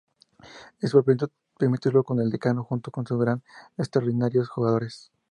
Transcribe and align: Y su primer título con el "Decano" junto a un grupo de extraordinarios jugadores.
Y 0.81 0.87
su 0.87 1.03
primer 1.03 1.77
título 1.79 2.03
con 2.03 2.19
el 2.19 2.31
"Decano" 2.31 2.63
junto 2.63 2.89
a 2.91 2.99
un 3.01 3.03
grupo 3.03 3.23
de 3.23 3.39
extraordinarios 3.77 4.49
jugadores. 4.49 5.11